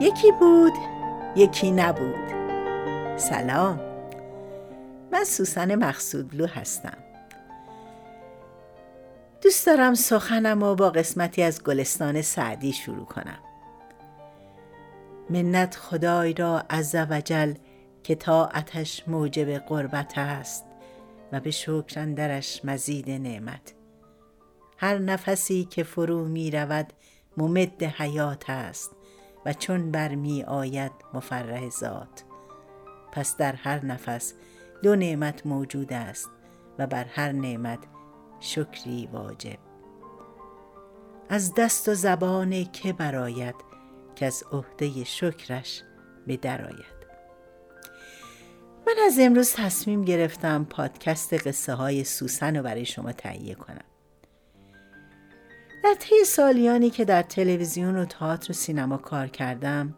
[0.00, 0.72] یکی بود
[1.36, 2.28] یکی نبود.
[3.16, 3.80] سلام.
[5.12, 6.96] من سوسن مقصودلو هستم.
[9.42, 13.38] دوست دارم سخنم و با قسمتی از گلستان سعدی شروع کنم.
[15.30, 17.54] منت خدای را عز وجل
[18.02, 20.64] که طاعتش موجب قربت است
[21.32, 23.74] و به شکر اندرش مزید نعمت.
[24.76, 26.92] هر نفسی که فرو می رود
[27.36, 28.90] ممد حیات است.
[29.46, 32.24] و چون برمی آید مفرح ذات.
[33.12, 34.34] پس در هر نفس
[34.82, 36.30] دو نعمت موجود است
[36.78, 37.78] و بر هر نعمت
[38.40, 39.58] شکری واجب.
[41.28, 43.54] از دست و زبان که براید
[44.16, 45.82] که از عهده شکرش
[46.26, 47.00] به درآید
[48.86, 53.89] من از امروز تصمیم گرفتم پادکست قصه های سوسن رو برای شما تهیه کنم.
[55.84, 59.94] در طی سالیانی که در تلویزیون و تئاتر و سینما کار کردم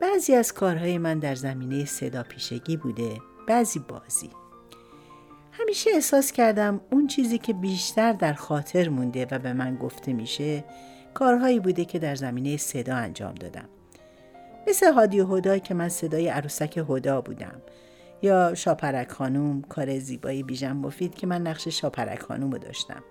[0.00, 4.30] بعضی از کارهای من در زمینه صدا پیشگی بوده بعضی بازی.
[5.52, 10.64] همیشه احساس کردم اون چیزی که بیشتر در خاطر مونده و به من گفته میشه
[11.14, 13.68] کارهایی بوده که در زمینه صدا انجام دادم.
[14.68, 17.62] مثل هادی و هدا که من صدای عروسک هدا بودم
[18.22, 23.02] یا شاپرک خانوم کار زیبایی بیژن مفید که من نقش شاپرک خانوم رو داشتم.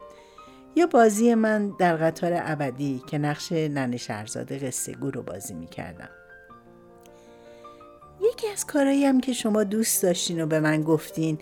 [0.77, 5.67] یا بازی من در قطار ابدی که نقش نن شهرزاده قصه گو رو بازی می
[5.67, 6.09] کردم.
[8.21, 11.39] یکی از کارهایی هم که شما دوست داشتین و به من گفتین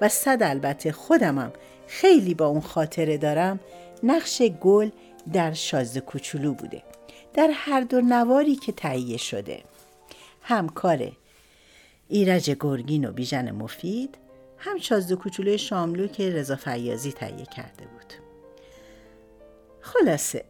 [0.00, 1.52] و صد البته خودمم
[1.86, 3.60] خیلی با اون خاطره دارم
[4.02, 4.90] نقش گل
[5.32, 6.82] در شازده کوچولو بوده.
[7.34, 9.62] در هر دو نواری که تهیه شده.
[10.42, 11.12] همکار
[12.08, 14.18] ایرج گرگین و بیژن مفید
[14.58, 18.25] هم شازده کوچولوی شاملو که رضا فیاضی تهیه کرده بود.
[19.86, 20.44] خلاصه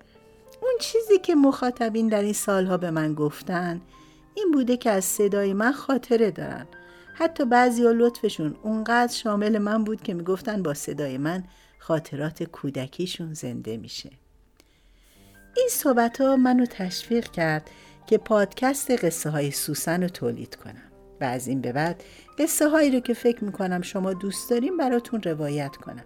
[0.62, 3.80] اون چیزی که مخاطبین در این سالها به من گفتن
[4.34, 6.66] این بوده که از صدای من خاطره دارن.
[7.14, 11.44] حتی بعضی ها لطفشون اونقدر شامل من بود که می‌گفتن با صدای من
[11.78, 14.10] خاطرات کودکیشون زنده میشه.
[15.56, 17.70] این صحبت ها منو تشویق کرد
[18.06, 22.04] که پادکست قصه های سوسن رو تولید کنم و از این به بعد
[22.38, 26.04] قصه هایی رو که فکر می‌کنم شما دوست داریم براتون روایت کنم.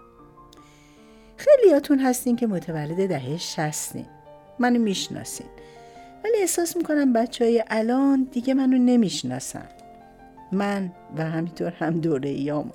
[1.41, 4.06] خیلیاتون هستین که متولد دهه شستین
[4.59, 5.47] منو می‌شناسین.
[6.25, 9.69] ولی احساس می‌کنم بچه های الان دیگه منو نمی‌شناسن.
[10.53, 12.73] من و همینطور هم دوره ایامو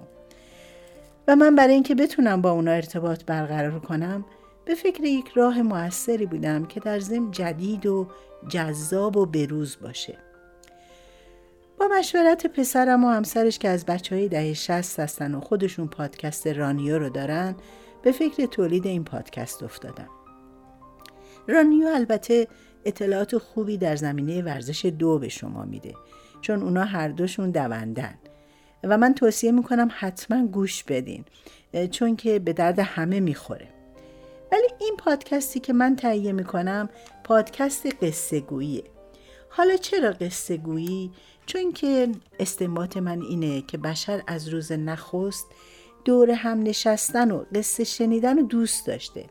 [1.28, 4.26] و من برای اینکه بتونم با اونا ارتباط برقرار کنم
[4.66, 8.08] به فکر یک راه موثری بودم که در ضمن جدید و
[8.50, 10.18] جذاب و بروز باشه.
[11.80, 16.48] با مشورت پسرم و همسرش که از بچه های دهه شست هستن و خودشون پادکست
[16.48, 17.56] رانیو رو دارن
[18.06, 20.10] به فکر تولید این پادکست افتادم.
[21.48, 22.48] رانیو البته
[22.86, 25.94] اطلاعات خوبی در زمینه ورزش دو به شما میده
[26.42, 28.16] چون اونا هر دوشون دوندن.
[28.84, 31.26] و من توصیه می‌کنم حتما گوش بدین
[31.92, 33.68] چون که به درد همه می‌خوره.
[34.52, 36.90] ولی این پادکستی که من تهیه می‌کنم
[37.24, 38.84] پادکست قصه گوییه
[39.50, 41.12] حالا چرا قصه گویی؟
[41.46, 42.08] چون که
[42.40, 45.46] استنباط من اینه که بشر از روز نخست
[46.06, 49.26] دور هم نشستن و قصه شنیدن رو دوست داشته.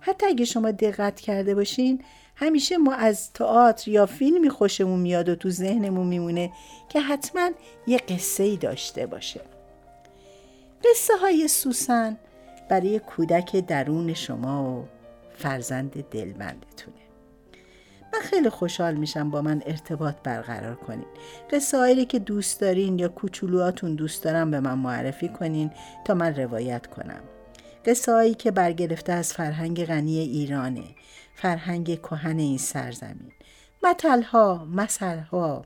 [0.00, 2.02] حتی اگه شما دقت کرده باشین
[2.36, 6.52] همیشه ما از تئاتر یا فیلمی خوشمون میاد و تو ذهنمون میمونه
[6.88, 7.50] که حتما
[7.86, 9.40] یه قصه ای داشته باشه.
[10.84, 12.16] قصه های سوسن
[12.68, 14.84] برای کودک درون شما و
[15.38, 17.05] فرزند دلمندتونه
[18.16, 21.06] من خیلی خوشحال میشم با من ارتباط برقرار کنین.
[21.74, 25.70] هایی که دوست دارین یا کوچولوهاتون دوست دارم به من معرفی کنین
[26.04, 27.20] تا من روایت کنم.
[27.86, 30.84] قصه هایی که برگرفته از فرهنگ غنی ایرانه.
[31.34, 33.32] فرهنگ کهن این سرزمین.
[33.82, 35.64] متلها مسلها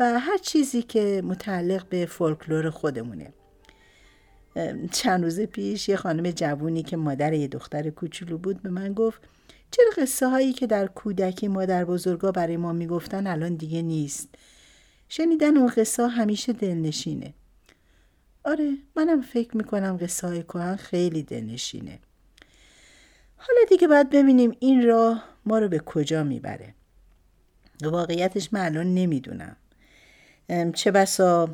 [0.00, 3.32] و هر چیزی که متعلق به فولکلور خودمونه.
[4.92, 9.20] چند روز پیش یه خانم جوونی که مادر یه دختر کوچولو بود به من گفت
[9.70, 14.28] چرا قصه هایی که در کودکی مادر بزرگا برای ما می‌گفتن الان دیگه نیست؟
[15.08, 17.34] شنیدن اون قصه همیشه دلنشینه.
[18.44, 21.98] آره منم فکر می‌کنم قصه های کهن خیلی دلنشینه.
[23.36, 26.74] حالا دیگه باید ببینیم این راه ما رو به کجا می‌بره.
[27.82, 29.56] واقعیتش من الان نمی‌دونم.
[30.74, 31.48] چه بسا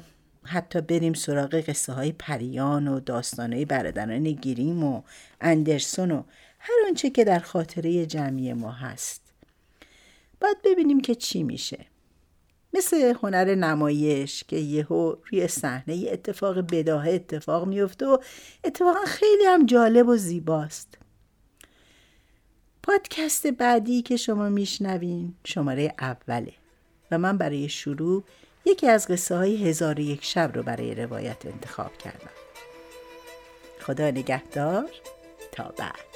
[0.45, 5.03] حتی بریم سراغ قصه های پریان و داستان های برادران گیریم و
[5.41, 6.23] اندرسون و
[6.59, 9.23] هر آنچه که در خاطره جمعی ما هست.
[10.41, 11.87] باید ببینیم که چی میشه.
[12.73, 18.19] مثل هنر نمایش که یهو روی صحنه اتفاق بداهه اتفاق میفته و
[18.65, 20.99] اتفاقا خیلی هم جالب و زیباست.
[22.83, 26.53] پادکست بعدی که شما میشنوین شماره اوله
[27.11, 28.25] و من برای شروع
[28.67, 32.31] یکی از قصه های هزار یک شب رو برای روایت انتخاب کردم.
[33.81, 34.91] خدا نگهدار.
[35.53, 36.14] تا بعد.